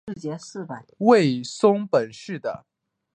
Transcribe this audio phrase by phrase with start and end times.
[0.97, 2.65] 为松本市的。